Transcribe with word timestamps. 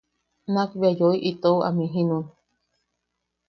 Nakbea 0.53 0.91
yoi 0.99 1.23
itou 1.31 1.57
amjijinun. 1.67 2.25